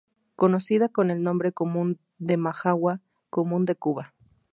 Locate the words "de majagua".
2.17-3.01